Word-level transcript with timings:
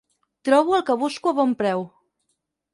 Trobo 0.49 0.77
el 0.77 0.85
que 0.87 0.97
busco 1.03 1.33
a 1.35 1.35
bon 1.43 1.55
preu. 1.63 1.87